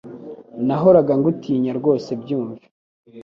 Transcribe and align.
Nahoraga 0.67 1.13
ngutinya 1.19 1.71
rwose 1.79 2.09
byumve 2.21 2.65